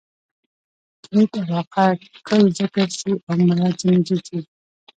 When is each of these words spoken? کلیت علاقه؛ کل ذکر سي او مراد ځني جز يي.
کلیت 1.05 1.33
علاقه؛ 1.43 1.87
کل 2.27 2.41
ذکر 2.59 2.89
سي 2.99 3.11
او 3.27 3.33
مراد 3.47 3.75
ځني 3.81 3.99
جز 4.07 4.25
يي. 4.33 4.41